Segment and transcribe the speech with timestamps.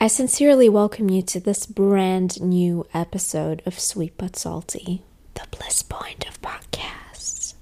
[0.00, 5.02] I sincerely welcome you to this brand new episode of Sweet But Salty,
[5.34, 7.54] the bliss point of podcasts.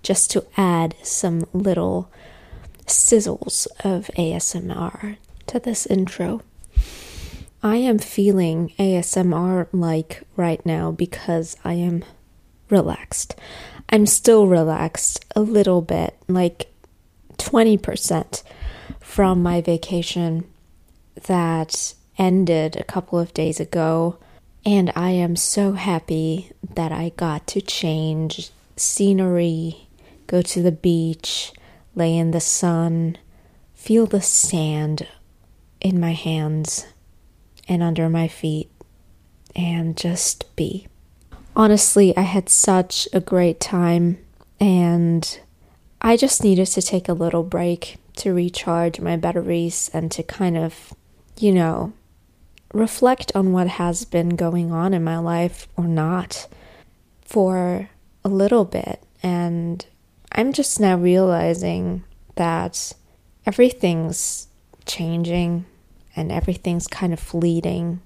[0.00, 2.12] Just to add some little
[2.86, 5.16] sizzles of ASMR
[5.48, 6.42] to this intro.
[7.60, 12.04] I am feeling ASMR like right now because I am
[12.70, 13.34] relaxed.
[13.88, 16.72] I'm still relaxed a little bit, like
[17.36, 18.44] 20%
[19.00, 20.44] from my vacation
[21.24, 24.18] that ended a couple of days ago.
[24.64, 29.88] And I am so happy that I got to change scenery,
[30.26, 31.52] go to the beach,
[31.94, 33.16] lay in the sun,
[33.74, 35.06] feel the sand
[35.80, 36.86] in my hands
[37.68, 38.70] and under my feet,
[39.54, 40.86] and just be.
[41.54, 44.18] Honestly, I had such a great time,
[44.60, 45.40] and
[46.00, 50.56] I just needed to take a little break to recharge my batteries and to kind
[50.56, 50.92] of
[51.38, 51.92] you know,
[52.72, 56.48] reflect on what has been going on in my life or not
[57.22, 57.88] for
[58.24, 59.02] a little bit.
[59.22, 59.84] And
[60.32, 62.04] I'm just now realizing
[62.36, 62.92] that
[63.46, 64.48] everything's
[64.86, 65.64] changing
[66.14, 68.00] and everything's kind of fleeting.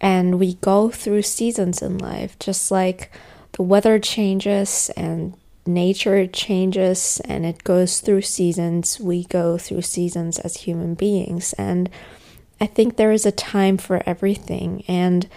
[0.00, 3.10] And we go through seasons in life, just like
[3.52, 5.34] the weather changes and
[5.66, 8.98] nature changes and it goes through seasons.
[8.98, 11.52] We go through seasons as human beings.
[11.54, 11.90] And
[12.60, 14.84] I think there is a time for everything.
[14.88, 15.28] And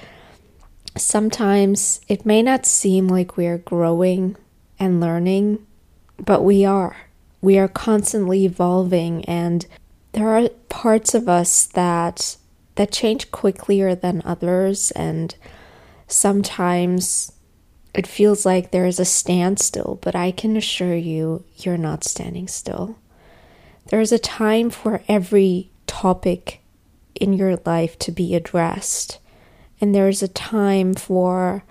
[0.98, 4.36] sometimes it may not seem like we are growing
[4.80, 5.66] and learning,
[6.18, 6.96] but we are.
[7.42, 9.66] We are constantly evolving and
[10.14, 12.38] there are parts of us that
[12.76, 15.36] that change quicker than others and
[16.08, 17.32] sometimes
[17.94, 22.48] it feels like there is a standstill, but I can assure you you're not standing
[22.48, 22.98] still.
[23.88, 26.61] There is a time for every topic
[27.22, 29.20] in your life to be addressed.
[29.80, 31.64] And there's a time for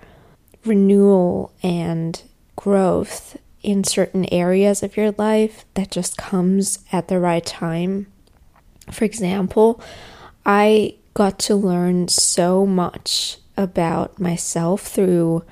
[0.65, 2.21] renewal and
[2.55, 8.07] growth in certain areas of your life that just comes at the right time.
[8.91, 9.81] For example,
[10.45, 15.43] I got to learn so much about myself through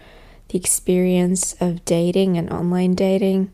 [0.47, 3.51] the experience of dating and online dating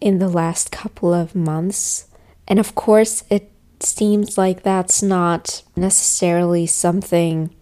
[0.00, 2.06] in the last couple of months.
[2.48, 3.49] And of course, it
[3.82, 7.54] seems like that's not necessarily something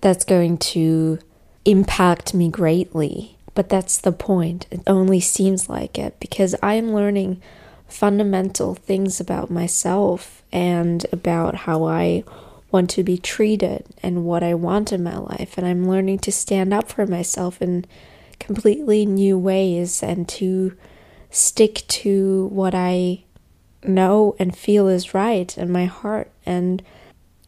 [0.00, 1.18] that's going to
[1.64, 3.38] impact me greatly.
[3.54, 4.66] But that's the point.
[4.70, 7.40] It only seems like it because I'm learning
[7.86, 12.24] fundamental things about myself and about how I
[12.72, 15.56] want to be treated and what I want in my life.
[15.56, 17.84] And I'm learning to stand up for myself in
[18.40, 20.76] completely new ways and to
[21.30, 23.23] stick to what I
[23.84, 26.30] know and feel is right in my heart.
[26.44, 26.82] And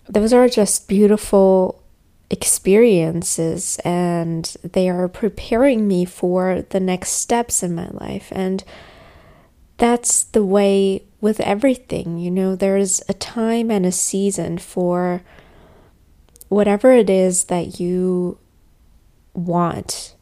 [0.09, 1.83] those are just beautiful
[2.31, 8.29] experiences and they are preparing me for the next steps in my life.
[8.33, 8.65] And
[9.79, 15.23] that's the way with everything, you know, there's a time and a season for
[16.49, 18.39] whatever it is that you
[19.35, 20.15] want.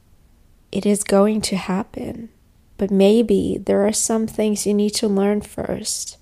[0.72, 2.31] It is going to happen.
[2.77, 6.19] But maybe there are some things you need to learn first.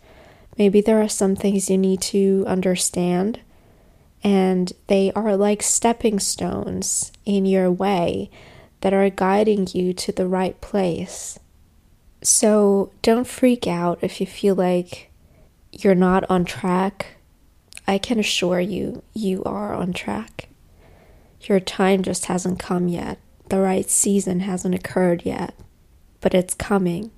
[0.58, 3.40] Maybe there are some things you need to understand,
[4.22, 8.30] and they are like stepping stones in your way
[8.82, 11.38] that are guiding you to the right place.
[12.22, 15.10] So don't freak out if you feel like
[15.72, 17.16] you're not on track.
[17.88, 20.48] I can assure you, you are on track.
[21.40, 23.18] Your time just hasn't come yet.
[23.48, 25.54] The right season hasn't occurred yet
[26.22, 27.10] but it's coming.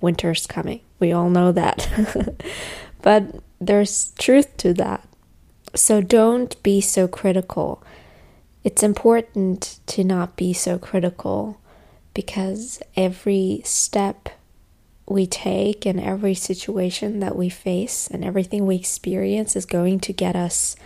[0.00, 0.80] Winter's coming.
[0.98, 2.34] We all know that.
[3.02, 5.06] but there's truth to that.
[5.74, 7.82] So don't be so critical.
[8.64, 11.60] It's important to not be so critical
[12.14, 14.30] because every step
[15.06, 20.12] we take and every situation that we face and everything we experience is going to
[20.12, 20.76] get us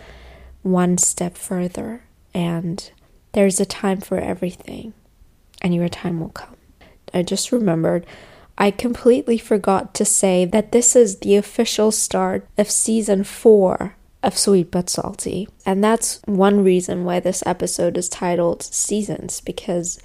[0.61, 2.03] one step further.
[2.33, 2.89] And
[3.33, 4.93] there's a time for everything,
[5.61, 6.55] and your time will come.
[7.13, 8.05] I just remembered
[8.57, 14.37] I completely forgot to say that this is the official start of season four of
[14.37, 15.47] Sweet But Salty.
[15.65, 19.99] And that's one reason why this episode is titled Seasons, because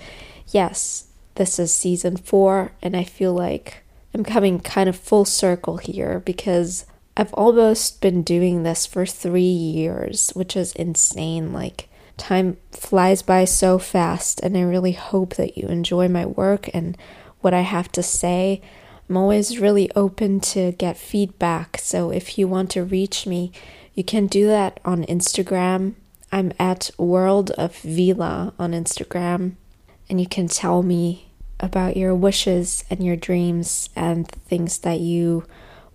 [0.49, 3.85] yes, this is season four, and I feel like
[4.15, 9.43] I'm coming kind of full circle here because I've almost been doing this for three
[9.43, 11.53] years, which is insane.
[11.53, 11.88] Like,
[12.19, 16.99] Time flies by so fast, and I really hope that you enjoy my work and
[17.41, 18.61] what I have to say.
[19.09, 23.53] I'm always really open to get feedback, so if you want to reach me,
[23.99, 25.97] You can do that on Instagram.
[26.31, 29.57] I'm at World of Vila on Instagram,
[30.09, 35.45] and you can tell me about your wishes and your dreams and things that you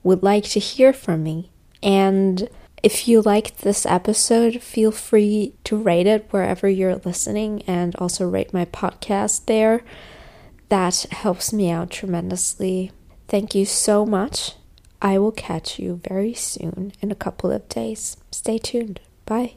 [0.03, 1.49] would like to hear from me.
[1.81, 2.49] And
[2.83, 8.27] if you liked this episode, feel free to rate it wherever you're listening and also
[8.27, 9.81] rate my podcast there.
[10.67, 12.91] That helps me out tremendously.
[13.29, 14.55] Thank you so much.
[15.01, 18.17] I will catch you very soon in a couple of days.
[18.31, 18.99] Stay tuned.
[19.25, 19.55] Bye.